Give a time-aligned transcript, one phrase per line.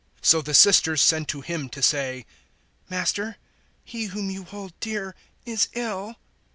[0.23, 2.25] 011:003 So the sisters sent to Him to say,
[2.89, 3.37] "Master,
[3.83, 5.13] he whom you hold dear
[5.45, 6.15] is ill."